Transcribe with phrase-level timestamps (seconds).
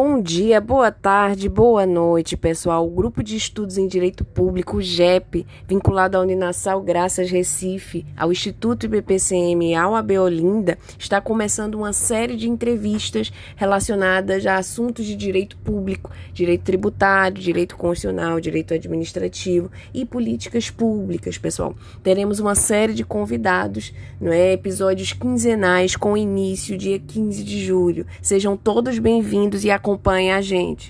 [0.00, 2.86] Bom dia, boa tarde, boa noite, pessoal.
[2.86, 8.86] O Grupo de Estudos em Direito Público, GEP, vinculado à Uninassal Graças Recife, ao Instituto
[8.86, 15.16] IBPCM e ao AB Olinda, está começando uma série de entrevistas relacionadas a assuntos de
[15.16, 21.74] direito público, direito tributário, direito constitucional, direito administrativo e políticas públicas, pessoal.
[22.04, 24.52] Teremos uma série de convidados, não é?
[24.52, 28.06] Episódios quinzenais com início dia 15 de julho.
[28.22, 30.86] Sejam todos bem-vindos e acompanhe a gente.